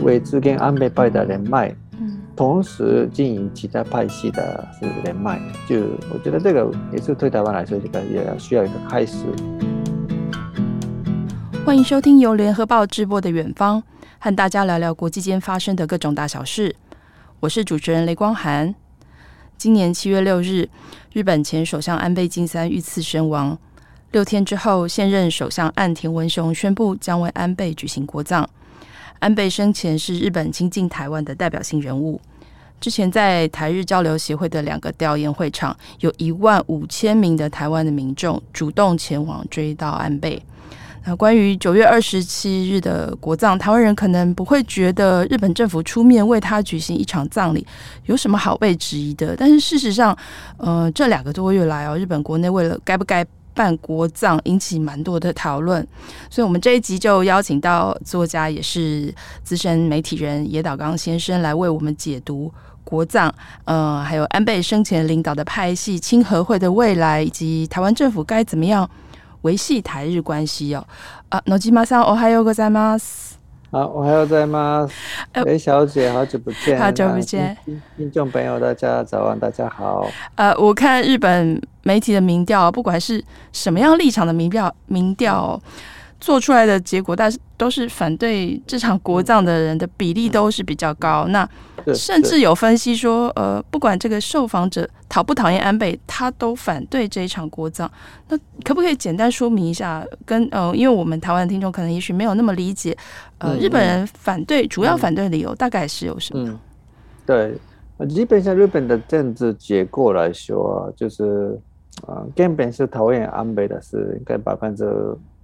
[0.00, 5.76] 维持跟安倍派的人脉，嗯，同时经营其他派系的是人脉，就
[6.12, 9.24] 我觉得这个也是对台湾来说，这个也要需要一个开始。
[11.64, 13.80] 欢迎收听由联合报直播的《远方》，
[14.18, 16.76] 和大家聊聊国际间发生的各种大小事。
[17.40, 18.74] 我是主持人雷光涵。
[19.58, 20.68] 今年七月六日，
[21.12, 23.58] 日本前首相安倍晋三遇刺身亡。
[24.12, 28.48] 六天之后，现任首相岸田文雄宣布将为安倍举行国葬。
[29.18, 32.20] 安倍生前是日本亲近台湾的代表性人物。
[32.78, 40.40] 之前在台日交流协会的两个调研会场，有一万五千名的台湾的民众主动前往追悼安倍。
[41.06, 47.64] 那关于九月二十七日的国葬，台湾人可能不会觉得日本政府出面为他举行一场葬礼
[48.06, 49.34] 有什么好被质疑的。
[49.36, 50.16] 但是事实上，
[50.58, 53.24] 呃，这两个多月来哦，日本国内为了该不该
[53.55, 55.85] 办国葬引起蛮多的讨论，
[56.29, 59.13] 所以我们这一集就邀请到作家，也是
[59.43, 62.51] 资深媒体人野岛刚先生来为我们解读
[62.83, 63.29] 国葬，
[63.65, 68.89] 呃，还有安倍生前领导的派系亲和会的未来，以及台湾政府该怎么样
[69.41, 70.85] 维系台日关系哦。
[71.29, 73.31] 啊，野岛さんおはようございます。
[73.71, 74.85] 好，我还要再吗？
[75.45, 77.55] 雷小姐，好久不见，好久不见，
[77.95, 80.05] 听众朋友大家早安，大家好。
[80.35, 85.60] 呃，我看日本 媒体的民调，不管是什么样立场的民调，民调。
[86.18, 91.26] 做出来的结果，但是都是反对这场国葬的人的比例都是比较高。
[91.28, 91.46] 那
[91.94, 97.88] 甚至有分析说，呃，不管这个受访者讨不讨厌安倍，他都反对这一场国葬。
[98.28, 100.04] 那可不可以简单说明一下？
[100.24, 102.96] 跟呃，因为我们台湾的听众可能也许没有那么理解，
[103.36, 106.48] 呃，日本人反对主要反对理由大概是有什么？
[106.48, 106.58] 嗯，
[107.26, 111.60] 对，基本上日本的政治结构来说啊，就是
[112.06, 114.84] 呃，根本是讨厌安倍的是应该百分之。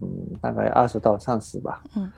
[0.05, 0.09] 嗯，
[0.41, 1.81] 大概二十到三十吧。
[1.95, 2.13] 嗯，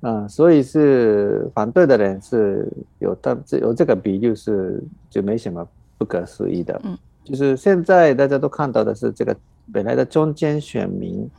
[0.00, 5.64] 嗯，所以是反对的人是有的，这有这个比例是就没什么
[5.96, 6.80] 不可思议的。
[6.82, 9.36] 嗯，就是现在大家都看到的是这个
[9.72, 11.30] 本来的中间选民，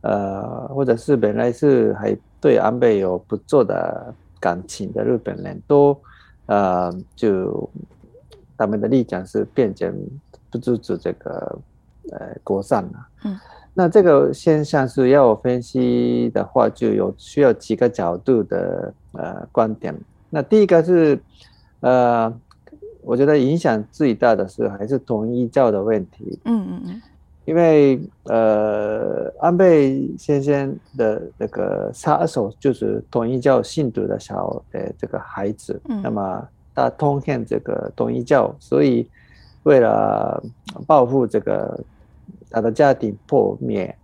[0.00, 5.96] 呃，或者是本来是还对安倍有不错的感情的日本人都，
[6.46, 7.70] 呃，就
[8.58, 9.94] 他们的立场是变成
[10.50, 11.56] 不支持这个
[12.12, 13.08] 呃国葬了。
[13.24, 13.38] 嗯。
[13.78, 19.94] 那这个现象是要我分析的话，就有需要几个角度的呃观点。
[20.30, 21.20] 那第一个是，
[21.80, 22.32] 呃，
[23.02, 26.38] 我觉得影响最大的是还是统一教的问题。
[26.46, 27.02] 嗯嗯嗯。
[27.44, 35.78] 因为呃，安倍先生的那个杀手就是统一教信徒的小呃这个孩子。
[35.90, 36.00] 嗯。
[36.00, 39.06] 那么他痛恨这个统一教，所以
[39.64, 40.42] 为了
[40.86, 41.78] 报复这个。
[42.50, 43.94] 他的家庭破灭，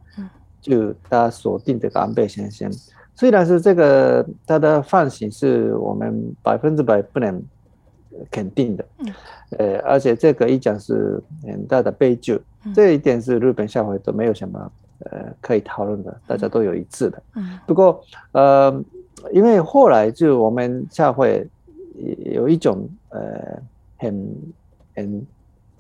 [0.60, 2.70] 就他锁定这个安倍先生。
[3.14, 7.42] 虽然是这个他的犯行是我们百分之百不能
[8.30, 8.84] 肯定的，
[9.58, 12.40] 呃，而且这个一讲是很大的悲剧，
[12.74, 17.22] 这一点是日本社会都没有什么呃可以讨论的，大家都有一致的。
[17.66, 18.84] 不过呃，
[19.32, 21.46] 因为后来就我们社会
[22.24, 23.62] 有一种呃
[23.98, 24.36] 很
[24.96, 25.26] 很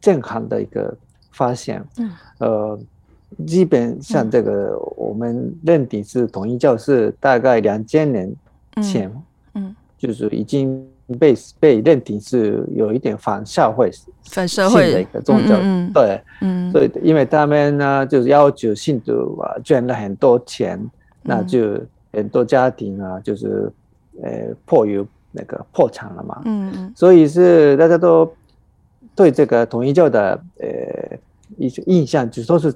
[0.00, 0.96] 健康的一个。
[1.32, 1.82] 发现，
[2.38, 2.78] 呃，
[3.46, 8.32] 基本上这个我们认定是统一教是大概两千年
[8.82, 9.10] 前，
[9.54, 10.86] 嗯，就是已经
[11.18, 13.90] 被被认定是有一点反社会、
[14.24, 15.56] 反社会的一个宗教，
[15.94, 20.78] 对，嗯，所以因为他们呢，就是要求信徒啊捐了很多钱，
[21.22, 21.80] 那就
[22.12, 23.72] 很多家庭啊，就是
[24.22, 28.30] 呃迫于那个破产了嘛，嗯嗯，所以是大家都。
[29.14, 31.18] 对这个统一教的呃
[31.58, 32.72] 一些印象，就说是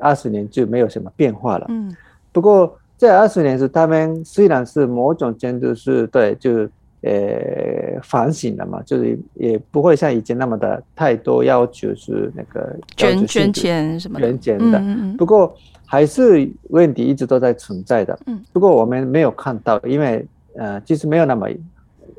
[0.00, 1.66] 二十年就没有什么变化了。
[1.68, 1.94] 嗯，
[2.32, 6.68] 不过这二十年是他们虽然是某种程度是对，就
[7.02, 14.78] 呃反省了嘛，就是也不会像以前那么的太多要求是那个捐捐钱什么捐钱的。
[14.78, 18.18] 嗯，不过还是问题一直都在存在的。
[18.26, 20.24] 嗯，不过我们没有看到，因为
[20.56, 21.48] 呃其实没有那么。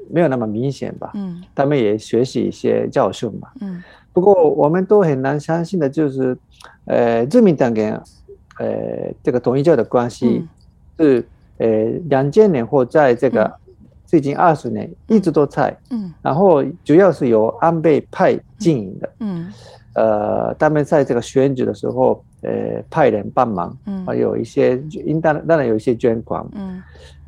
[0.10, 6.38] 没有那么明显吧，嗯，他们也学习一些教训嘛，嗯，不过我们都很难相信的，就是，
[6.86, 7.94] 呃，自民党跟，
[8.60, 10.46] 呃，这个统一教的关系
[10.98, 11.26] 是，
[11.58, 11.68] 呃，
[12.10, 13.52] 两千年或在这个
[14.06, 19.52] 最近二十年一直都在，嗯，然后主要是由安倍派经营的，嗯，
[19.96, 26.82] 呃，他们在这个选举的时候，呃，派人帮忙，嗯，还有一些应当当然有一些捐款，嗯。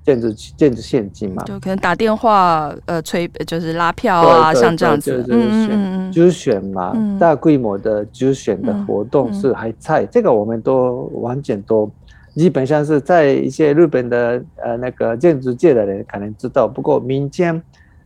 [0.07, 11.91] 政治政治献金嘛，就可能打电话呃催，就是拉票啊，像这样子，就是选就是选嘛，大规模的就是选的活动是还在，嗯、这个我们都完全都
[12.35, 17.61] 基本上是在一些日本的呃那个建筑界的人可能知道，不过民间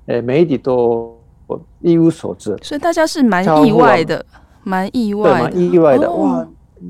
[0.08, 1.16] 呃媒体都
[1.82, 4.26] 一无所知，所以大家是蛮意外的，
[4.64, 6.41] 蛮意外的，蛮意外的，哇，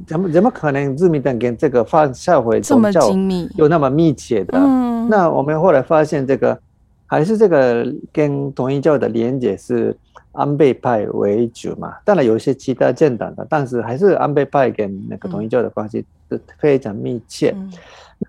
[0.08, 3.10] 怎么怎么可能日本跟这个发社会宗教
[3.56, 4.58] 有那么密切的？
[4.58, 6.58] 嗯，那我们后来发现这个
[7.06, 9.96] 还是这个跟统一教的连接是。
[10.34, 17.54] 安倍派为主嘛，当然有一些其他政党的，但是还是安倍派跟那个统一教的关系是非常密切。
[17.54, 17.70] 嗯、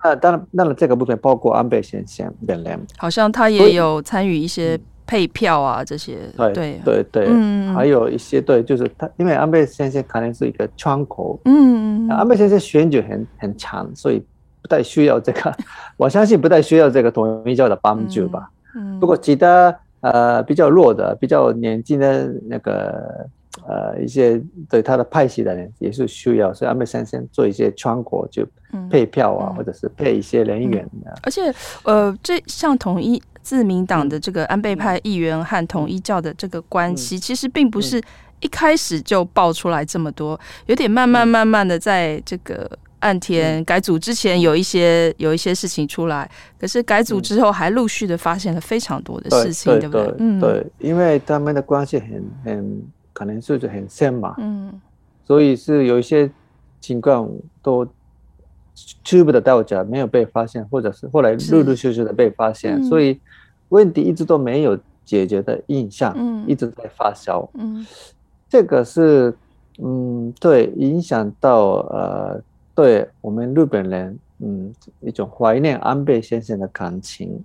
[0.02, 4.76] 那当然，当然这个部分包括安倍先生本人，好像他也有参与一些
[5.12, 6.16] 配票啊这些。
[6.38, 11.38] 对对对，对嗯、还有一些对，就是他，因为安倍先生可能是一个窗口。
[11.44, 14.24] 嗯，安倍先生选举很很长，所以
[14.62, 15.54] 不太需要这个，
[15.98, 18.50] 我相信不太需要这个统一教的帮助吧。
[18.74, 19.78] 嗯，不过其他。
[20.02, 23.24] 呃，比较弱的、比较年轻的那个
[23.68, 28.44] 呃一些对他的派系的人也是需要，所以安倍先生做一些窗口就
[28.90, 31.54] 配票啊，嗯、或者是配一些人员、啊嗯、而且
[31.84, 38.00] 呃，这像统一自民党的这个安倍派议员和统一教的这个关系，嗯、其实并不是
[38.40, 42.70] 一开始就爆出来这么多，有点慢慢慢慢的在这个。
[43.02, 50.14] 岸田改组之前有一些有一些事情出来，可是改组之后还陆续的发现了非常多的事情，对不对？
[50.20, 54.80] 嗯，对，因为他们的关系很很可能是很深嘛，嗯，
[55.26, 56.30] 所以是有一些
[56.80, 57.28] 情况
[57.60, 57.84] 都
[59.04, 63.20] 初步的道家没有被发现，或者是后来陆陆续续的被发现，所以
[63.68, 67.86] 问题一直都没有解决的印象，嗯，一直在发酵，嗯，
[68.48, 69.34] 这个是
[69.78, 72.40] 嗯，对，影响到呃。
[72.74, 77.38] 对我们日本人，嗯，一种怀念安倍先生的感情，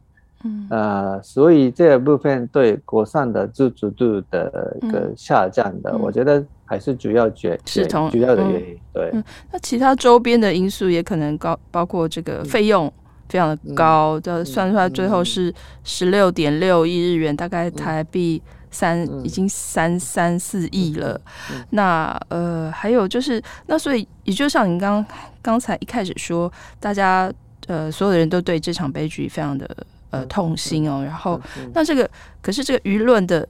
[0.47, 8.73] 嗯，呃，所以这部分对国上的自主度的一个下降的，嗯、我觉得还是主要决是同主要的原因。
[8.73, 12.91] 嗯、对、嗯，那其他周边的因素也可能高，包括这个费用
[13.29, 15.53] 非常的高，的、嗯、算出来最后是
[15.83, 18.41] 十六点六亿日元，大概台币。
[18.69, 21.19] 三已经三三四亿了，
[21.49, 25.03] 嗯嗯、那呃还有就是那所以也就像您刚
[25.41, 27.31] 刚才一开始说，大家
[27.67, 29.65] 呃所有的人都对这场悲剧非常的
[30.09, 31.39] 呃痛心哦，然后
[31.73, 32.09] 那这个
[32.41, 33.47] 可是这个舆论的，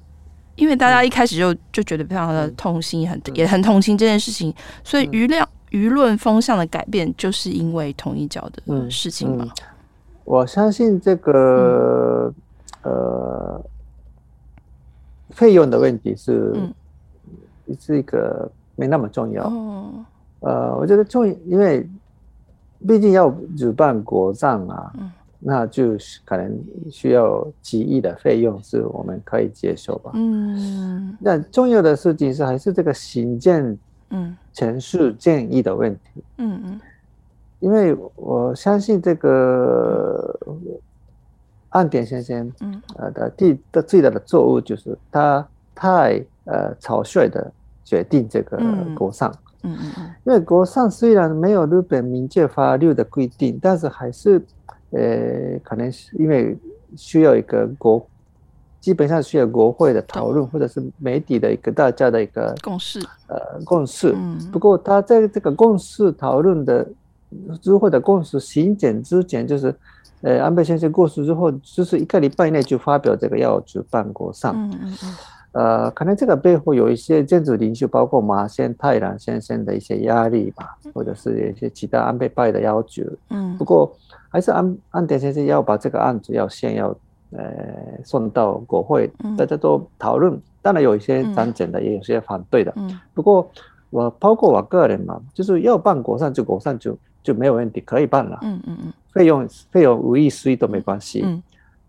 [0.55, 9.47] 因为大家一开始就就觉得非常的痛心，很也很痛心这件事情，所以舆量舆论风向的改变，就是因为同一教的事情嘛。
[10.23, 12.33] 我相信这个、
[12.83, 13.61] 嗯、呃。
[15.31, 16.73] 费用的问题是，嗯，
[17.79, 19.43] 是一个没那么重要。
[19.43, 20.05] 哦、
[20.39, 21.87] 呃，我觉得重，因为
[22.87, 25.11] 毕竟要举办国葬啊，嗯、
[25.49, 26.61] 那就是可能
[26.91, 30.11] 需要几亿的费用，是我们可以接受吧。
[30.13, 33.77] 嗯，那重要的事情是还是这个行政
[34.09, 36.23] 嗯程序建议的问题。
[36.37, 36.81] 嗯嗯，
[37.59, 40.37] 因为我相信这个。
[41.71, 45.45] 岸田先生，嗯，呃的第的最大的错误就是他
[45.75, 47.51] 太呃草率的
[47.83, 48.57] 决定这个
[48.95, 49.29] 国丧，
[49.63, 54.41] 嗯嗯嗯，因为国上虽然没有日本民间法律的规定，但是还是
[54.91, 56.57] 呃可能是因为
[56.95, 58.05] 需要一个国，
[58.79, 64.15] 基本上需要国会的讨论，或者是媒体的一个大家的一个共识，呃共识。
[64.51, 66.87] 不过他在这个共识讨论的
[67.61, 69.73] 之后的共识形成之前，就是。
[70.21, 74.51] 呃，安倍先生过世之后，就是一个礼拜内就发表这个要举办国丧。
[74.57, 75.15] 嗯嗯嗯。
[75.51, 83.03] 呃，可能这个背后有一些政治领袖，包括马先太郎先生的一些压力吧，或者是有一些其他安倍派的要求。
[83.29, 83.55] 嗯。
[83.59, 83.95] 不过，
[84.29, 86.95] 还是安安田先生要把这个案子要先要
[87.31, 87.39] 呃
[88.03, 90.39] 送到国会，大家都讨论。
[90.61, 92.73] 当然有一些赞成的，也有些反对的。
[92.75, 92.99] 嗯。
[93.13, 93.49] 不过
[93.89, 98.39] 我包括我个人嘛，就是要办国上就国上就就没有问题，可以办了。
[98.41, 98.93] 嗯嗯嗯。
[99.13, 101.41] 费用费用无亿十亿都没关系，嗯，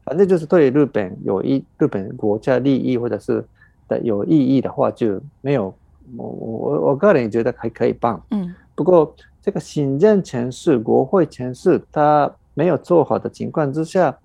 [0.03, 3.45] 反正就是对日本有益，日本国家利益或者是
[3.87, 5.75] 的有意义的话就没有，
[6.17, 14.17] 我我我个人觉得还可以办，嗯，不过这个行政城市、国会城市他没有做好的情况之下，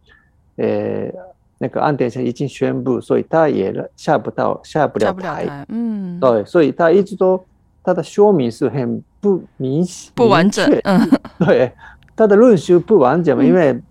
[0.58, 1.12] 呃，
[1.58, 7.44] 那个岸田已经宣布，所以他也下不到下不了台，嗯，对，所以他一直都
[7.84, 11.00] 他的说明是很不明显不完整，嗯，
[11.40, 11.72] 对。
[12.16, 13.82] 他的论述不完整嘛，因为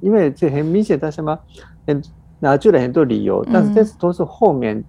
[0.00, 1.38] 因为这很明显，他什么，
[1.86, 2.02] 很
[2.40, 4.82] 拿出了很多理由，但是这都是后面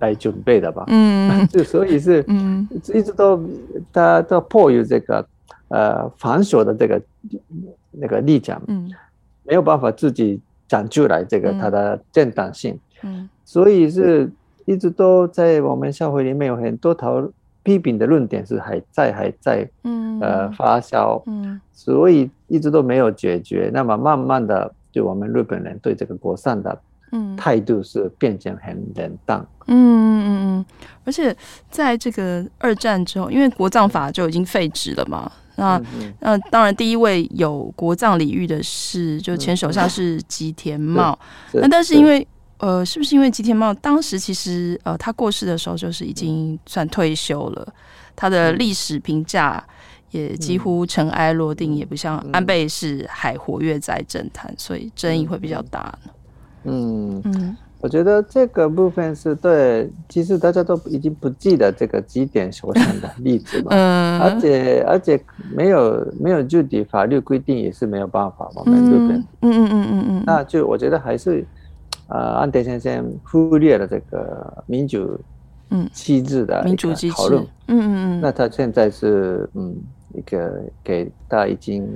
[0.00, 0.84] 来准备的吧？
[0.88, 3.40] 嗯， 就所以是，嗯，一直都
[3.92, 5.24] 他都迫于这个
[5.68, 7.00] 呃繁琐的这个
[7.92, 8.90] 那个立场，嗯，
[9.44, 14.30] 没有办法自己讲出来这个它的正当性，嗯，所以是
[14.64, 17.22] 一直都在我们社会里面有很多讨
[17.62, 23.70] 批评的论点是还在还在，嗯，呃，发酵，嗯，所以一直都没有解决。
[23.72, 26.80] 那么慢慢的，就我们日本人对这个国上的，
[27.12, 30.66] 嗯，态度是变成很冷淡，嗯嗯嗯嗯。
[31.04, 31.36] 而且
[31.70, 35.80] 在这个二战之后，因为国葬法就已经废止了嘛，那
[36.20, 41.18] 那当然第一位有国葬礼遇的是就前首相是吉田茂，
[41.52, 42.26] 那但是因为。
[42.62, 47.66] 呃，是不是因为吉田茂当时其实呃，他过世的时候就是已经算退休了，
[48.14, 49.66] 他的历史评价
[50.10, 55.98] 也几乎尘埃落定，也不像安倍是还活跃在政坛，所以争议会比较大。
[56.64, 57.20] 嗯。
[57.24, 65.22] 嗯，我觉得这个部分是对，其实大家都已经不记得这个吉田首相的例子了， 嗯，而且而且
[65.54, 69.52] 没有没有具体法律规定也是没有办法嘛，我们这边，嗯。
[69.52, 71.46] 嗯嗯嗯嗯，那就我觉得还是。
[72.12, 75.16] 呃，安德先生忽略了这个民主
[75.68, 75.88] 嗯。
[75.92, 79.76] 机制的民主机讨论，嗯嗯嗯，那他现在是嗯
[80.14, 81.86] 一个给他已经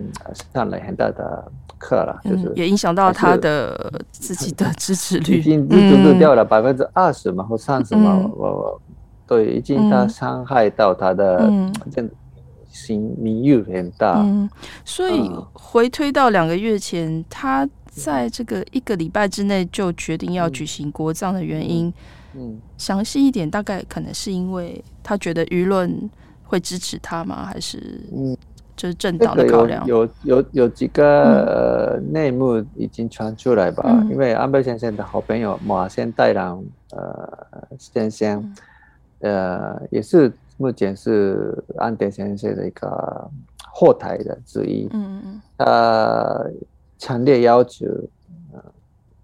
[0.52, 8.80] 上了很大的课了，就是也影响到他的自己的支持率，已经支持率掉了百分之二十嘛或三十嘛，我我
[9.26, 11.50] 对，已经他伤害到他的
[11.90, 12.02] 这
[12.68, 14.48] 行名誉很大，嗯，
[14.84, 17.68] 所以回推到两个月前他。
[17.96, 21.94] 在这个一个礼拜之内就决定要举行国葬的原因，
[22.34, 26.10] 嗯，详细一点，大概可能是因为他觉得舆论
[26.54, 27.44] 会支持他吗？
[27.44, 28.36] 还是嗯，
[28.76, 29.84] 就是政党的考量？
[29.86, 33.82] 有有有几个内幕已经传出来吧？
[34.08, 38.54] 因为安倍先生的好朋友马先代郎呃先生，
[39.18, 43.28] 呃，也是目前是安倍先生的一个
[43.72, 46.50] 后台的之一，嗯嗯呃。
[46.96, 47.84] 强烈要求，
[48.52, 48.64] 呃，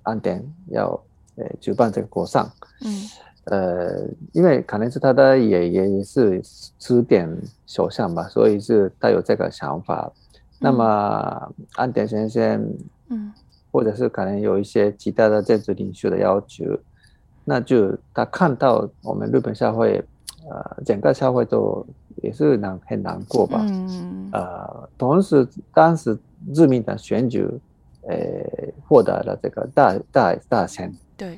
[0.03, 1.01] 安倍要
[1.37, 2.51] 呃举办这个国丧，
[2.85, 3.09] 嗯，
[3.45, 6.41] 呃，因为可能是他的爷爷也是
[6.79, 7.29] 指点
[7.67, 10.13] 首相吧，所以是他有这个想法。
[10.15, 10.21] 嗯、
[10.61, 12.75] 那么安田先生，
[13.09, 13.33] 嗯，
[13.73, 16.65] 或者是可能有一些其他的政治领袖的要求，
[17.45, 20.05] 那就他看到我们日本社会，
[20.49, 21.85] 呃，整个社会都
[22.17, 26.17] 也是难很难过吧，嗯，呃，同时当时
[26.53, 27.49] 自民党选举。
[28.09, 28.17] 呃，
[28.89, 31.37] 获得了这个大大大选，对，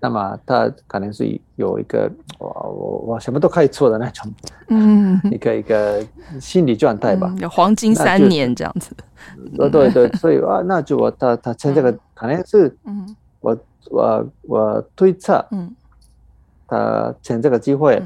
[0.00, 4.32] 那么他可能是有一个我我我什么都可以做的那种，
[4.68, 6.04] 嗯， 一个一个
[6.40, 8.92] 心理状态吧，嗯、有黄金三年这样子，
[9.58, 13.56] 呃，对对，所以啊，那就我他他趁这个可能是，嗯，我
[13.90, 15.74] 我我推测，嗯，
[16.66, 18.02] 他趁这个机会，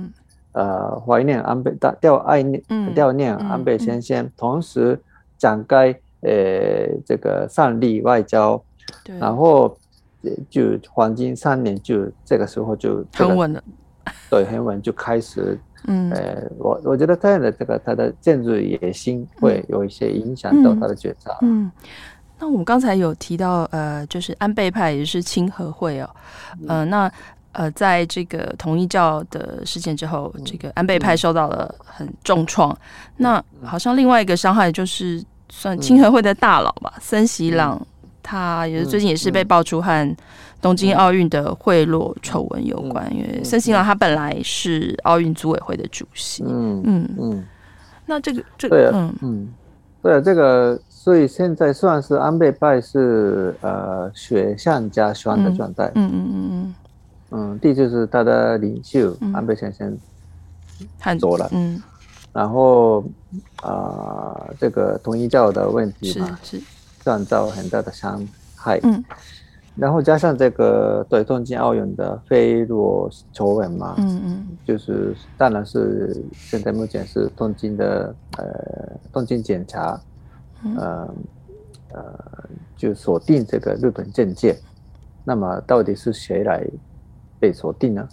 [0.53, 2.63] 呃，怀念安倍，悼爱念
[2.95, 5.01] 悼念安倍先生，同时
[5.39, 5.95] 展开。
[6.27, 8.59] 呃，这个善立外交，
[9.05, 9.77] 对，然后
[10.49, 13.63] 就黄金三年，就这个时候就、这个、很稳了，
[14.31, 21.31] 对，很稳就开始， 嗯，呃，我我觉得这样的这个他的建筑野心会有一些影响到他的决策。
[21.43, 21.73] 嗯，嗯，
[22.39, 26.11] 那我们刚才有提到，呃，就是安倍派也是清和会哦，
[26.69, 27.11] 呃，那
[27.53, 32.79] 呃，在这个统一教的事件之后，这个安倍派受到了很重创，嗯、
[33.19, 35.25] 那好像另外一个伤害就是。
[35.51, 37.81] 算清和会的大佬吧，森喜朗，
[38.25, 40.17] 他也是最近也是被爆出和
[40.61, 46.43] 东京奥运的贿赂丑闻有关，因为森喜朗他本来是奥运组委会的主席。
[46.45, 47.45] 嗯嗯嗯，
[48.07, 49.49] 那这个这个嗯嗯，
[50.03, 55.93] 对啊，这个所以现在算是安倍派是呃雪上加霜的状态。
[55.95, 56.75] 嗯嗯嗯嗯
[57.31, 59.99] 嗯，第一就是他的领袖安倍先生
[61.19, 61.47] 走了。
[61.53, 61.81] 嗯。
[62.33, 63.01] 然后
[63.63, 66.61] 啊、呃，这个统一教的问题嘛，是
[67.05, 68.81] 创造很大的伤害。
[68.83, 69.05] 嗯，
[69.77, 78.45] 然后加上这个对东京奥运的贿赂丑闻嘛，嗯嗯，就是当然是现在目前是东京的呃
[79.13, 80.01] 东京检查，
[80.77, 81.15] 呃
[81.93, 82.03] 呃
[82.77, 84.59] 就锁定这个日本政界，
[85.23, 86.67] 那么到底是谁来？
[87.41, 88.09] 被锁定了，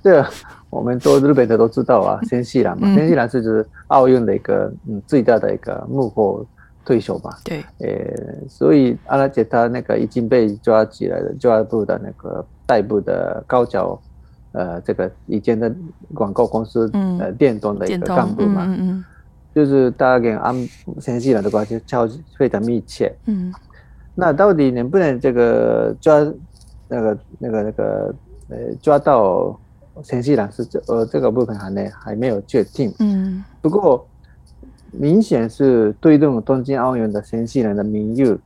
[0.00, 0.24] 这
[0.70, 6.46] 我们做日本的都知道啊，新西兰嘛，新西兰是就是奥运的一个嗯最大的一个幕后
[6.86, 14.00] 推手嘛，对，呃，所以阿拉杰他那个已经被抓起来的抓捕的那个逮捕的高桥，
[14.52, 15.70] 呃，这个以前的
[16.14, 16.88] 广告公司
[17.20, 19.04] 呃电动的一个干部嘛，嗯嗯，
[19.52, 20.54] 就是大家跟安
[21.00, 23.52] 森喜朗的关系超非常密切，嗯，
[24.14, 26.14] 那到底能不能这个抓
[26.88, 28.14] 那个那个那个？
[28.48, 29.58] 呃，抓到
[30.04, 32.94] 森喜朗是这呃这个部分还没还没有确定。
[33.00, 33.42] 嗯。
[33.60, 34.06] 不过
[34.98, 38.38] 明显是对这种东京奥运的新西兰的名誉，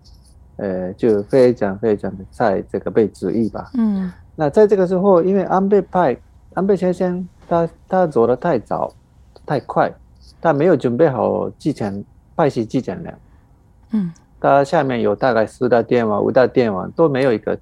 [0.56, 3.70] 呃，就非常非常的在这个被质疑吧。
[3.74, 4.10] 嗯。
[4.36, 6.16] 那在这个时候，因为安倍派
[6.54, 8.90] 安倍先生他他走得太早，
[9.44, 9.92] 太快，
[10.40, 12.02] 他没有准备好继承
[12.34, 13.14] 派系继承人。
[13.90, 17.58] 嗯，他下面有大概四大电网、五大电网都没有一个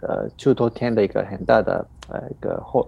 [0.00, 2.86] 呃出头天的一个很大的呃一个或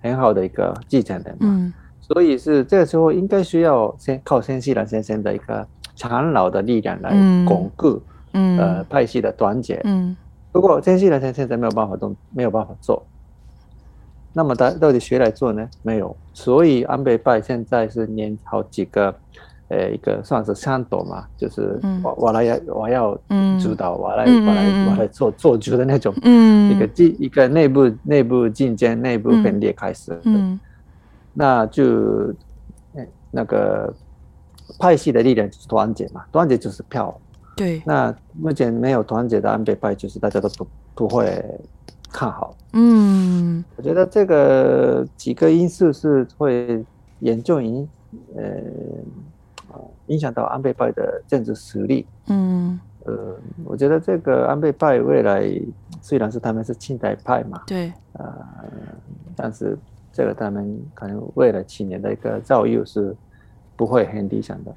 [0.00, 1.46] 很好的一个继承人嘛。
[1.48, 1.72] 嗯，
[2.12, 7.10] 所以是这个时候应该需要先靠新西兰先生的一个长老的力量来
[7.46, 8.00] 巩固
[8.32, 8.58] 嗯。
[8.58, 9.80] 呃派系的团结。
[9.84, 10.16] 嗯，
[10.50, 13.02] 不过新西兰先生现在没有办法动，没有办法做。
[14.34, 15.68] 那么他到底谁来做呢？
[15.82, 19.14] 没有，所以安倍派现在是连好几个，
[19.68, 23.14] 呃，一个算是三朵嘛，就是我我来要我要
[23.62, 26.74] 主导，我来我来我来做做主的那种，嗯。
[26.74, 30.18] 一个进一个内部内部竞争、内部分裂开始，
[31.32, 32.34] 那就
[33.30, 33.92] 那个
[34.78, 37.18] 派系的力量就是团结嘛，团结就是票，
[37.56, 41.44] 对，那目前没有团结的安倍派，就是大家都不不会。
[42.14, 46.84] 看好，嗯，我觉得这个几个因素是会
[47.20, 47.88] 严重影，
[48.36, 48.44] 呃，
[50.08, 53.34] 影响到安倍派的政治实力，嗯，呃，
[53.64, 55.50] 我觉得这个安倍派未来
[56.02, 58.30] 虽然是他们是亲代派嘛，对，呃，
[59.34, 59.78] 但是
[60.12, 63.16] 这个他们可能未来几年的一个造诣是
[63.76, 64.74] 不会很理想的。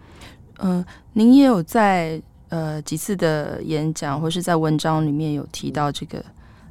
[0.59, 6.23] 嗯、呃，您也有在呃几次的演讲或是在文章里面有提到这个。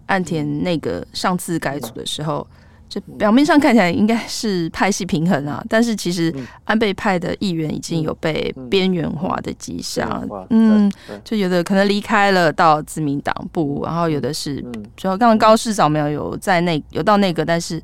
[0.06, 2.47] 岸田那个上次改组的时候，
[2.90, 6.30] 这表面上看起来应该是派系平衡啊，但是其实
[6.64, 10.28] 安倍派的议员已经有被边缘化的迹象。
[10.50, 10.92] 嗯，
[11.25, 14.62] 就有的可能离开了到自民党部，然后有的是，
[14.94, 17.83] 主要刚刚高市早苗有在那有到那个，但是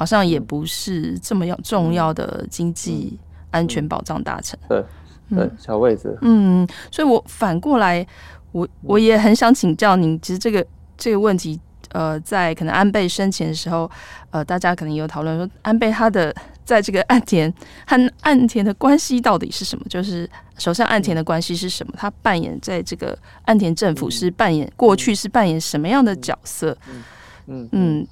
[0.00, 3.18] 好像也不是这么要重要的经济
[3.50, 4.58] 安全保障大臣。
[4.66, 4.82] 对，
[5.28, 6.16] 对，小位置。
[6.22, 8.06] 嗯，所以我反过来，
[8.52, 10.66] 我我也很想请教您，其实这个。
[11.02, 11.58] 这个问题，
[11.92, 13.90] 呃，在可能安倍生前的时候，
[14.28, 16.30] 呃，大家可能有讨论说，安倍他的
[16.62, 17.50] 在这个岸田
[17.86, 19.84] 和岸田的关系到底是什么？
[19.88, 20.28] 就是
[20.58, 21.94] 首相岸田的关系是什么？
[21.96, 26.76] 他扮演在这个岸田政府是扮演过去是扮演什么样的角色？
[26.86, 27.02] 嗯嗯，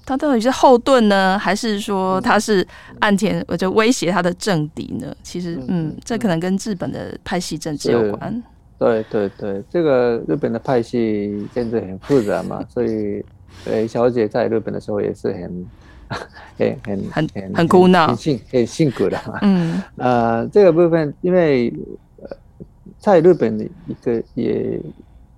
[0.05, 2.67] 他到底是后盾呢，还是说他是
[3.01, 5.15] 岸田，我就威胁他的政敌呢？
[5.23, 8.43] 其实，嗯，这可能跟日本的派系政治有关。
[8.79, 13.25] 对对对，这个日本的派系政治很复杂嘛， 所以，
[13.65, 15.67] 呃，小姐在日本的时候也是很，
[16.57, 19.39] 很很很很很苦恼，很辛很辛苦的嘛。
[19.43, 21.73] 嗯， 呃，这个部分，因为
[22.23, 22.29] 呃，
[22.99, 24.81] 在日本的一个也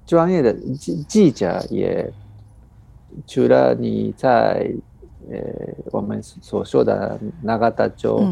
[0.06, 2.12] 专业的记记者也，
[3.26, 4.72] 除了你在
[5.30, 5.38] 呃
[5.92, 8.22] 我们所说的那个大洲，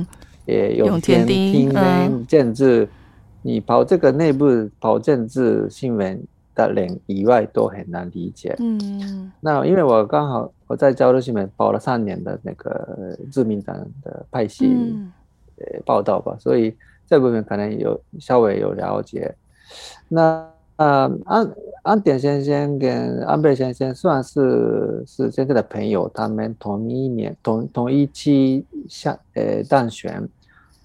[0.46, 2.88] 也有天听听政治。
[3.40, 6.20] 你跑这个内部跑政治新闻
[6.56, 8.54] 的人以外都很难理解。
[8.58, 14.76] 嗯，那因为我刚好我在交流新闻跑了三年的那个自民党的派系
[15.58, 19.32] 呃报道吧，所以这部分可能有稍微有了解。
[20.08, 20.44] 那
[20.78, 30.28] 啊安安田先生跟安倍先生算是是现在的朋友，他们同一年同同一期下呃当选。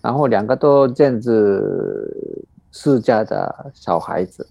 [0.01, 2.13] 然后两个都政治
[2.73, 4.45] 世家的小孩子，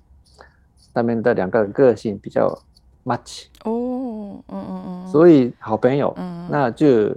[0.95, 2.59] 他们的两个个性比较
[3.05, 7.15] match 哦，嗯嗯嗯，所以好朋友，嗯，那就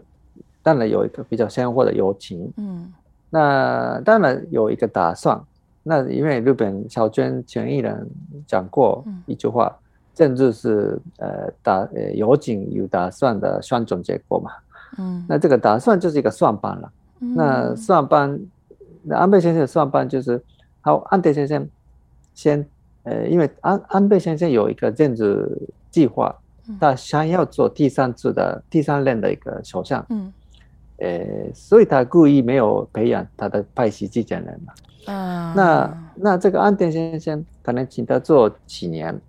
[0.61, 2.91] 当然有一个比较鲜活的友情，嗯，
[3.29, 5.41] 那当然有一个打算，
[5.87, 8.09] 那因为日本小泉前一人
[8.47, 9.79] 讲过一句话，嗯、
[10.15, 14.51] 政治是呃打呃有景有打算的双重结果嘛，
[14.97, 16.91] 嗯，那这个打算就是一个算盘了。
[17.19, 17.73] 那。
[17.75, 18.39] 算盘，
[19.03, 20.41] 那安倍先生的算盘就是，
[20.81, 21.67] 好，安倍先生
[22.33, 22.65] 先，
[23.03, 25.49] 呃，因为安安倍先生有一个政治
[25.89, 26.35] 计划，
[26.79, 30.31] 他想要做第三次的第三任的一个首相，嗯，
[30.97, 39.19] 呃，所以他故意没有培养他的派系继承人嘛，啊，那那这个安田先生可能请他做几年，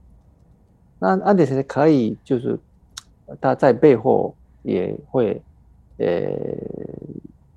[0.99, 2.59] 那安田先生可以就是
[3.41, 5.43] 他在背后也会，
[5.99, 6.07] 呃。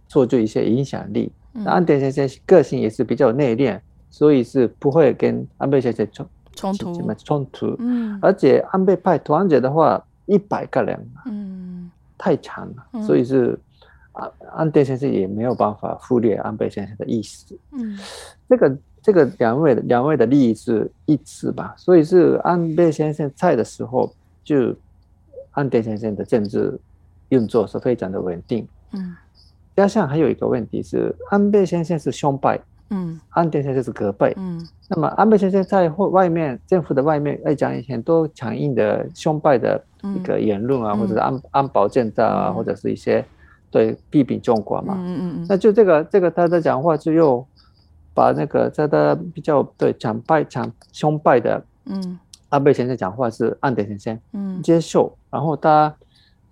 [0.09, 1.31] 做出一些影响力。
[1.51, 6.95] 那安田先生个性也是比较内敛，所以是不会跟安倍先生冲冲突。
[6.95, 7.75] 什么冲突？
[7.77, 8.17] 嗯。
[8.19, 13.03] 而且安倍派团结的话，一百个人，嗯，太强了。
[13.03, 13.55] 所以是
[14.19, 17.57] 安安倍先生也没有办法忽略安倍先生的意思。
[17.71, 17.97] 嗯。
[18.47, 21.73] 这个这个两位两位的利益是一致吧？
[21.77, 24.75] 所以是安倍先生在的时候，就
[25.51, 26.79] 安倍先生的政治
[27.29, 28.67] 运作是非常的稳定。
[28.91, 29.15] 嗯。
[29.75, 43.23] 加上还有一个问题是，安倍先生是兄辈，嗯，安倍先生是隔辈，嗯，那么安倍先生在外面政府的外面来讲很多强硬的兄败的一个言论啊，嗯、或者是安安保建造啊，嗯、或者是一些
[43.71, 47.45] 对批评中国嘛，嗯嗯嗯，那就这个这个他的讲话就又
[48.13, 55.93] 把那个在他比较对强败强凶败的，嗯，安倍先生讲话是岸田先生，嗯，接受，然后他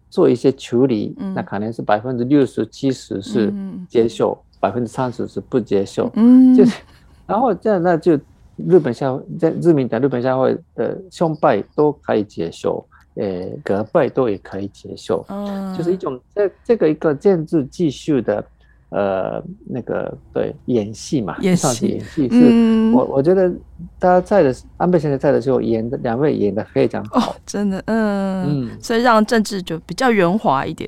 [0.10, 3.54] 做一些处理，嗯、那可能是百分之六十七十是
[3.90, 6.82] 接受，百分之三十是不接受，嗯， 就是
[7.26, 8.18] 然后这样那就
[8.56, 12.86] 日本社会在日民党日本社会的凶败都可以接受。
[13.20, 18.46] 呃，各派都也可以接受，嗯，就是一种这这个一个政治技术的，
[18.90, 23.52] 呃，那个对演戏嘛，演戏演戏是，嗯、我我觉得
[24.00, 30.88] 他在的安倍先生在的时候演的两位演的非常好，哦，真的，嗯嗯，所以让政治就比较圆滑一点，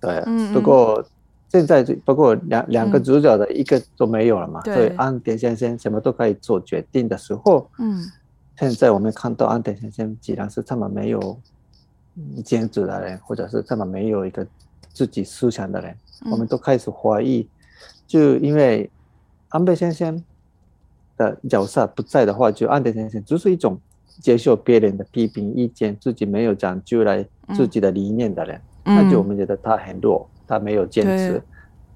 [0.00, 1.04] 对，嗯，不过
[1.48, 8.04] 现在不过两两个主角的一个都没有了嘛，嗯、所以安田先生什么都可以做决定的时候，嗯。
[8.60, 11.40] 现在我们看到安倍先生，既然是这么没有
[12.44, 14.46] 坚持的人，或者是这么没有一个
[14.92, 15.96] 自己思想的人，
[16.30, 17.48] 我们都开始怀疑。
[18.06, 18.90] 就因为
[19.48, 20.22] 安倍先生
[21.16, 23.80] 的角色不在的话，就安德先生就是一种
[24.20, 31.42] 接受别人的批评意见，自己没有讲出来自己的理念的人，那就我们觉得他很弱，他没有坚持。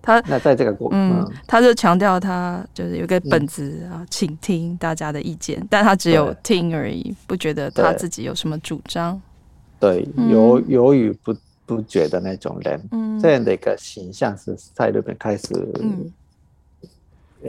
[0.04, 9.18] 他那在这个过程，嗯，他就强调他就是有个本子啊，倾、嗯、听大家的意见，但他只有听而已，不觉得他自己有什么主张。
[9.80, 16.12] 对，犹犹豫不不决的那种人，嗯，这样的一个形象是在那边开始，嗯，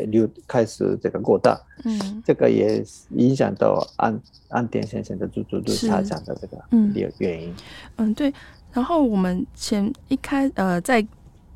[0.10, 6.58] 流开始这个过大，嗯，这个也影响到岸岸田先生的主主主他讲的这个
[6.94, 7.50] 原原因。
[7.98, 8.08] 嗯。
[8.08, 8.34] 嗯，对。
[8.72, 11.06] 然后我们前一开呃在。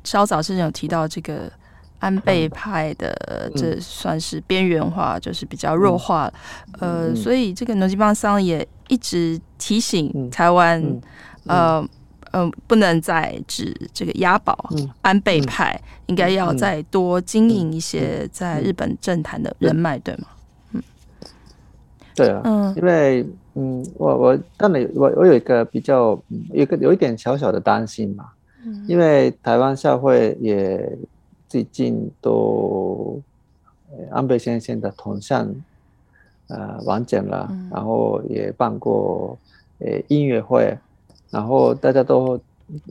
[0.04, 1.50] 稍早之前有提到这个
[1.98, 6.32] 安倍派的，这算是边缘化，就是比较弱化。
[6.78, 10.82] 呃，所以这个诺基邦桑也一直提醒台湾，
[11.46, 11.86] 呃，
[12.30, 14.56] 呃，不能再只这个押宝
[15.02, 20.28] 安倍派，应该要再多经营一些在日本政坛的人脉，对吗？
[20.72, 20.82] 嗯，
[22.14, 26.18] 对啊，嗯，因为嗯，我我当然我我有一个比较
[26.52, 28.24] 有一个有一点小小的担心嘛。
[28.86, 30.98] 因为台湾社会也
[31.48, 33.18] 最近都
[34.10, 35.48] 安倍先生的铜像
[36.48, 39.38] 呃完整了，嗯、然后也办过
[39.78, 40.76] 呃音乐会，
[41.30, 42.38] 然后大家都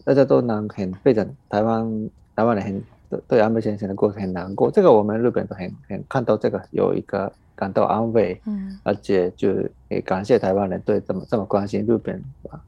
[0.03, 9.53] 大家都能很非常台湾台湾人很对安倍先生的过程很难过，这个我们日本都很很看到这个有一个感到安慰，嗯，而且就
[9.87, 12.59] 也感谢台湾人对这么这么关心日本啊，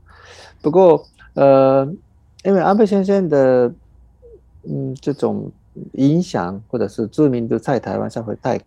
[0.61, 1.91] 不过呃。
[2.43, 3.71] 因为安倍先生的，
[4.63, 5.51] 嗯，这种
[5.93, 8.60] 影响或者是知名度在台湾社会太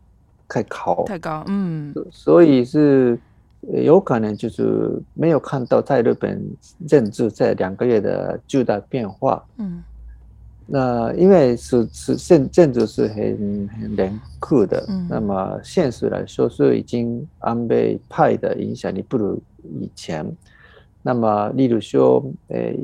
[0.49, 3.19] 太高，太高，嗯，所以是
[3.63, 6.41] 有可能就是没有看到在日本
[6.87, 9.83] 政治在两个月的巨大变化，嗯，
[10.67, 19.43] 那因为是是现政治是很很严酷的，嗯，那么现实来说是已经安倍派的影响力不如
[19.81, 20.25] 以前，
[21.03, 22.79] 那么例如说，诶。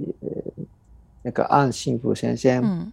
[1.23, 2.93] 那个岸信夫先生，嗯，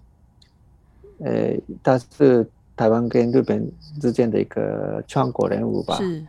[1.19, 5.95] 呃，他是台湾跟日本之间的一个创国人物吧？
[5.95, 6.25] 是，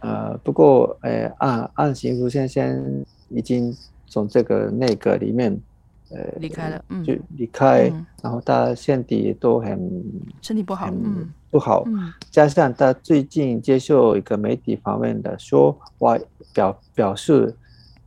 [0.00, 5.60] 呃，不过，呃，岸岸信夫先生已经从这个内阁里面，
[6.10, 10.04] 呃，离开了，嗯，就离开，嗯、然后他身体都很
[10.40, 16.18] 身体不好，嗯，不好，嗯，加上他最近接受一个媒体访问的说，我
[16.52, 17.52] 表表示，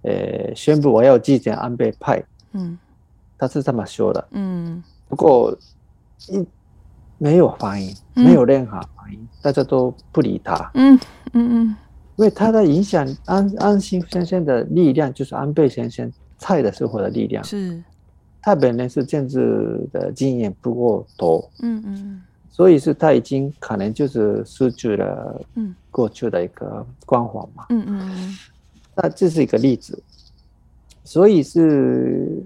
[0.03, 2.77] 呃，宣布我要继承安倍派，嗯。
[3.37, 5.55] 他是这么说的，嗯，不过
[6.29, 6.45] 一
[7.19, 10.99] 没有反应，没有任何反应，大家都不理他，嗯
[11.33, 11.75] 嗯嗯，
[12.15, 17.83] 因为他的影响，安安心先生的力量就是安倍先生在的时候的力量，是，
[18.41, 28.37] 他本人是政治的经验不够多，嗯嗯，所以是他已经可能就是失去了，嗯，过去的一个光环嘛，嗯嗯，
[28.95, 30.01] 那这是一个例子，
[31.03, 32.43] 所以是。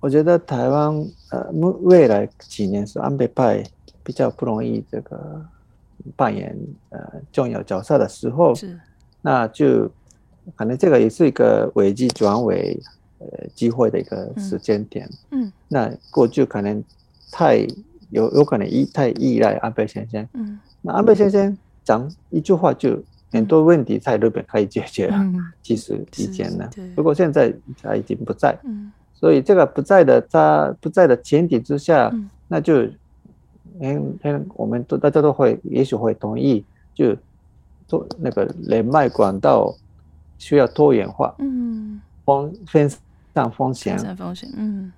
[0.00, 0.94] 我觉得台湾
[1.30, 1.50] 呃，
[1.82, 3.62] 未来几年是安倍派
[4.04, 5.44] 比较不容易这个
[6.14, 6.56] 扮演
[6.90, 7.00] 呃
[7.32, 8.78] 重要角色的时候，是，
[9.20, 9.90] 那就
[10.54, 12.80] 可能这个也是一个危机转为
[13.18, 16.82] 呃机会的一个时间点，嗯，嗯，那过去可能
[17.32, 17.66] 太
[18.10, 28.92] 有有可能依太依赖安倍先生，嗯，那安倍先生讲一句话就很多问题在日本可以解决了，嗯，其实以前呢，如果现在他已经不在，嗯。
[29.18, 32.82] 所以这个不在的，他不在的前提之下，嗯、那就，
[33.80, 37.16] 嗯嗯，我们都大家都会，也许会同意，就
[37.88, 39.74] 做那个人脉管道
[40.38, 42.88] 需要多元化，嗯，风分
[43.34, 44.92] 散风险，分散风险，嗯，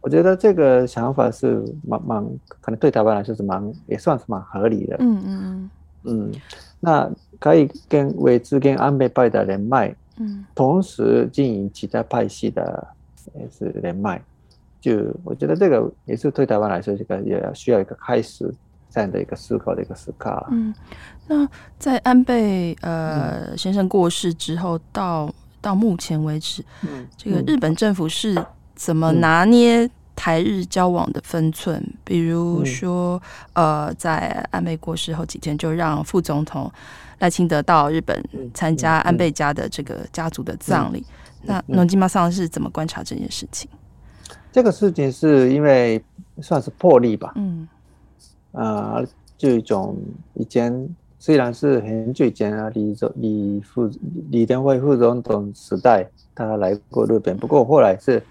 [0.00, 2.24] 我觉得这个想法是蛮蛮，
[2.60, 4.96] 可能对台湾来说是蛮也算是蛮合理的。
[5.00, 5.70] 嗯嗯嗯。
[6.08, 6.32] 嗯，
[6.78, 7.10] 那
[7.40, 12.86] 可以跟维持跟安倍派的人脉，嗯，同时经营其他派系的
[13.34, 14.20] 也是连麦，
[14.80, 14.92] 就
[15.24, 18.52] 我觉得这个也是对台湾来说，这个也要需要一个开始
[18.90, 20.46] 这样的一个思考的一个时刻。
[20.50, 20.74] 嗯，
[21.26, 28.36] 那在安倍呃、嗯、先生过世之后，到到目前为止，嗯，这个日本政府是
[28.74, 31.76] 怎么拿捏台日交往的分寸？
[31.78, 33.20] 嗯、比如说，
[33.54, 36.70] 呃，在安倍过世后几天，就让副总统
[37.18, 38.22] 赖清德到日本
[38.54, 41.04] 参加安倍家的这个家族的葬礼。
[41.46, 43.70] 那农基马桑是怎么观察这件事情？
[44.52, 46.02] 这个事情是因为
[46.42, 47.32] 算是破例吧。
[47.36, 47.68] 嗯，
[48.52, 49.06] 啊、呃，
[49.38, 49.96] 就一种
[50.34, 53.90] 以前虽然是很久以前啊，李总李副
[54.30, 58.22] 李登辉副总统时代，他来过日本，不过后来是。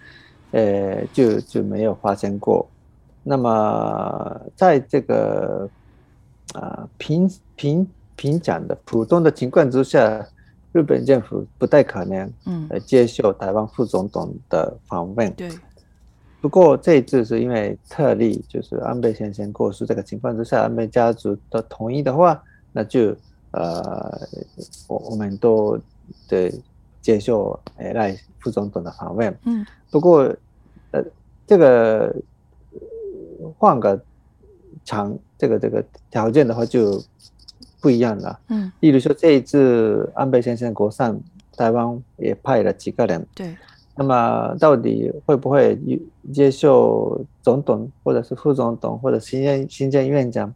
[0.51, 2.65] 呃，就就没有发生过。
[3.23, 5.67] 那么，在这个
[6.54, 10.25] 啊平平平讲的普通的情况之下，
[10.76, 15.32] 日本政府不太可能嗯接受台湾副总统的访问。
[15.36, 15.50] 对。
[16.42, 23.16] 不过这一次是因为特例，就是安倍先生过世这个情况之下，安倍家族的同意的话，那就
[23.52, 24.20] 呃
[24.90, 25.80] 我我们都
[26.28, 26.52] 得
[27.02, 29.34] 接受呃赖副总统的访问。
[29.46, 29.66] 嗯。
[29.90, 30.24] 不过
[30.92, 31.02] 呃。
[31.48, 32.12] 这个
[33.60, 34.02] 换个
[34.84, 37.00] 场，这个这个条件的话就
[37.86, 38.39] 不一样了。
[38.48, 41.15] 嗯，例如说这一次安倍先生国上，
[41.56, 43.24] 台湾也派了几个人。
[43.36, 43.56] 对。
[43.95, 45.80] 那么到底会不会
[46.34, 50.52] 接受总统，或者是副总统，或者行政行政院长，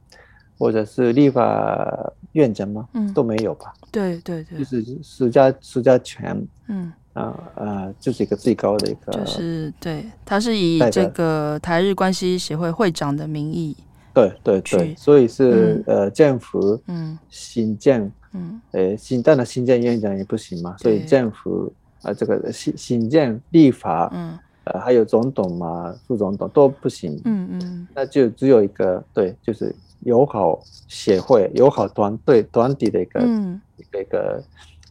[0.57, 2.89] 或者是立法院长吗？
[2.93, 3.71] 嗯，都没有吧？
[3.91, 4.57] 对对对。
[4.57, 6.43] 就是施加施加权。
[6.67, 6.91] 嗯。
[7.13, 13.75] 啊呃，就是一个最高的一个，就是对，他是以这个台日关系协会会长的名义，
[14.13, 34.43] 对对对，所以是、嗯、呃政府，嗯，行政，嗯，呃行政的行政院长也不行嘛，所以政府啊、呃、这个行行政立法，嗯，呃还有总统嘛，副总统都不行，嗯嗯，那就只有一个对，就是友好协会、友好团队团体的一个、嗯、一个一个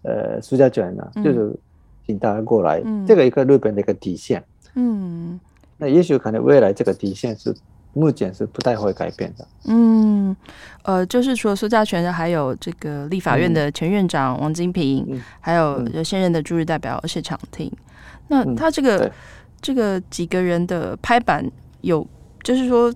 [0.03, 1.55] 呃苏家卷呢，就是。
[2.09, 4.43] 请大家过来，嗯，这个一个日本的一个底线，
[4.77, 5.39] 嗯，
[5.77, 7.55] 那也许可能未来这个底线是
[7.93, 10.37] 目前是不太会改变的，嗯，
[10.83, 17.71] 呃，就是除了苏家全的，还有这个立法院的前院长王金平，嗯，还有现任的驻日代表谢长廷，
[18.29, 19.13] 那他这个、嗯、
[19.61, 21.45] 这个几个人的拍板
[21.81, 22.07] 有，
[22.43, 22.93] 就是说，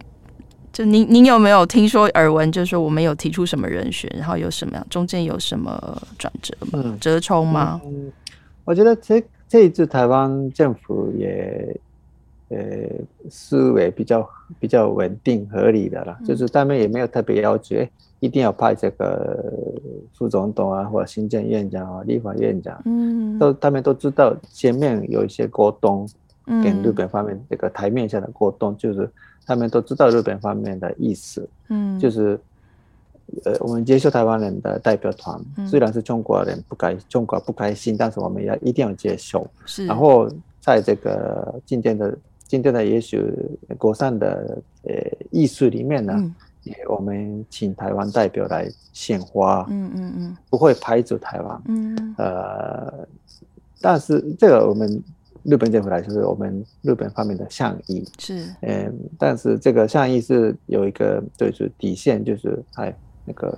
[0.73, 6.83] 就您您有没有听说耳闻，就是说我们有提出什么人选，然后有什么样中间有什么转折吗？
[6.85, 7.81] 嗯、折冲吗？
[7.85, 8.13] 嗯
[8.65, 11.77] 我觉得这这一次台湾政府也，
[12.53, 12.89] 呃，
[13.31, 14.29] 思维比较
[14.61, 17.77] 比较稳定合理的啦，嗯、就是他们也没有特别要求，
[18.21, 19.53] 一定要派这个
[20.13, 26.07] 副总统啊，或者行政院长啊、立法院长，嗯，都他们都知道前面有一些沟通，
[26.45, 29.11] 跟日本方面这个台面下的沟通，就是
[29.47, 32.39] 他们都知道日本方面的意思，嗯，就是。
[33.45, 39.49] 呃，我们接受台湾人的代表团，虽然是中国人不开中国不开心，但是我们要一定要接受。
[39.65, 39.87] 是。
[39.87, 40.29] 然后
[40.61, 42.15] 在这个今天的
[42.53, 43.19] 今天的也许
[43.79, 44.93] 国上的呃
[45.31, 46.35] 艺术里面呢，嗯、
[46.87, 49.67] 我们请台湾代表来献花。
[49.71, 50.37] 嗯嗯嗯。
[50.51, 51.63] 不会排除台湾。
[51.65, 52.15] 嗯。
[52.19, 53.09] 呃，
[53.81, 55.03] 但是这个我们
[55.45, 58.07] 日本政府来说，是我们日本方面的善意。
[58.19, 58.45] 是。
[58.61, 62.95] 嗯，但是这个善意是有一个就是底线，就是哎。
[63.25, 63.57] 那个，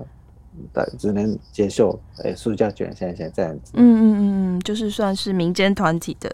[0.75, 3.73] 的只能接受诶，苏家卷先生这样子。
[3.75, 6.31] 嗯嗯嗯，就是算是民间团体的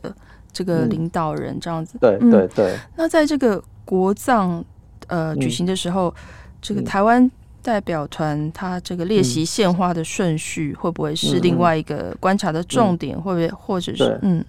[0.53, 1.99] 这个领导人这样子。
[2.01, 2.77] 对对对。
[2.97, 4.65] 那在这个国葬
[5.09, 6.15] 呃举行的时候，
[6.61, 7.31] 这个台湾
[7.63, 13.21] 代表团他这个列席献花的顺序会不会是另外一个观察的重点？
[13.21, 14.45] 会不会或者是嗯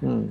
[0.00, 0.28] 嗯？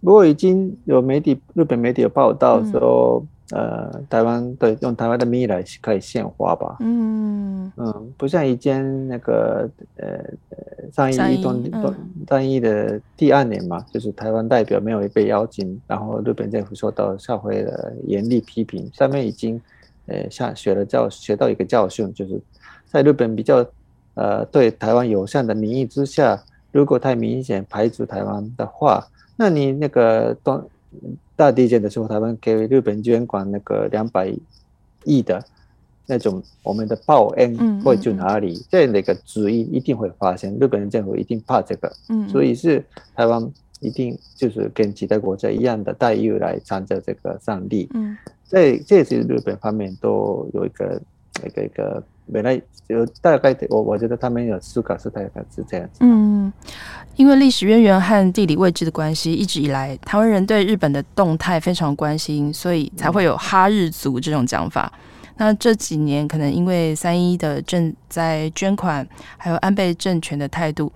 [0.00, 3.24] 不过已经有媒体日本媒体有报道说。
[3.50, 6.78] 呃，台湾对用台湾的名义来可以献花吧？
[6.80, 10.18] 嗯嗯，不像以前那个呃
[10.92, 11.94] 上一东东
[12.28, 19.60] 上一的第二年嘛，就是台湾代表没有被邀请，然后日本政府受到社会的严厉批评，上面已经
[20.06, 22.40] 呃下学了教学到一个教训，就是
[22.86, 23.64] 在日本比较
[24.14, 29.06] 呃对台湾友善的名义之下，如果太明显排除台湾的话，
[29.36, 30.68] 那你那个东。
[31.34, 34.32] 大地震的时候，台湾给日本捐款那个两百
[35.04, 35.44] 亿的
[36.06, 38.64] 那种我们的报恩会去哪里？
[38.70, 41.92] 这样的一个主意一定会发生，日本人政府一定怕这个，
[42.28, 43.46] 所以是台湾
[43.80, 47.88] 一定就是跟其他国家一样的待遇来参加这个上帝。
[47.94, 48.16] 嗯，
[48.48, 51.02] 这这是日本方面都有一个
[51.44, 52.56] 一个一个，本来
[52.88, 55.98] 就大概我我觉得他们有思考是大概是这样子。
[56.00, 56.52] 嗯，
[57.16, 64.92] 因为历史渊源和地理位置的关系，一直以来台湾人对日本的动态非常关心，所以才会有哈日族这种讲法。
[65.38, 70.90] 那这几年可能因为三一的正在捐款，还有安倍政权的态度。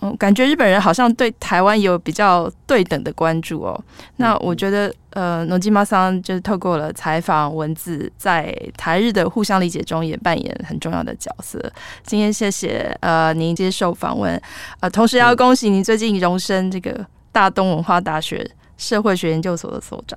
[0.00, 3.80] 嗯，感觉日本人好像对台湾有比较对等的关注哦。
[4.16, 11.60] 那我觉得，呃，野岛さん就是透过了采访文字，在台日的互相理解中也扮演很重要的角色。
[12.04, 14.40] 今天谢谢呃您接受访问，
[14.78, 20.16] 呃，同时要恭喜您最近荣升这个大东文化大学社会学研究所的所长。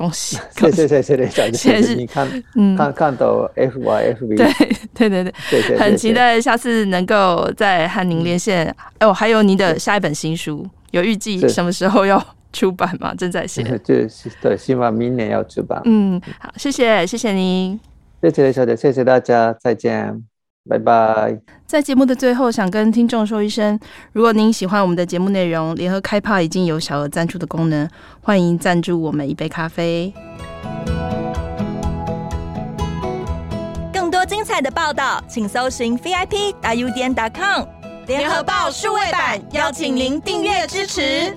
[0.00, 0.38] 恭喜！
[0.56, 8.74] 谢谢谢谢李小姐，谢谢你看，嗯，看看到 F Y F V，对对对对，很期待下次能够再和您连线。
[9.00, 12.18] 哦，还有您的下一本新书，有预计什么时候要
[12.50, 13.14] 出版吗？
[13.14, 14.08] 正在写，对
[14.40, 15.82] 对，希望明年要出版。
[15.84, 17.78] 嗯，好，谢谢谢谢您，
[18.22, 20.29] 谢谢雷小姐，谢谢大家，再见。
[20.68, 21.40] 拜拜！
[21.66, 23.78] 在节目的最后，想跟听众说一声：
[24.12, 27.88] 如果您喜欢我们的节目内容，联合开炮已经有小额赞助的功能，
[28.20, 30.12] 欢迎赞助我们一杯咖啡。
[33.92, 37.64] 更多精彩的报道，请搜寻 VIP 大 U 点 com
[38.06, 41.34] 联合报数位版，邀请您订阅支持。